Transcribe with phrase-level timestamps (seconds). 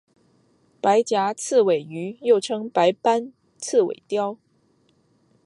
[0.81, 4.39] 白颊刺尾鱼又称白斑刺尾鲷。